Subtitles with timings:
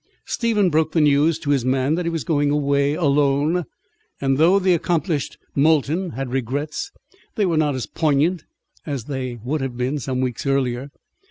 [0.25, 3.65] Stephen broke the news to his man that he was going away, alone,
[4.19, 6.89] and though the accomplished Molton had regrets,
[7.35, 8.43] they were not as poignant
[8.83, 10.89] as they would have been some weeks earlier.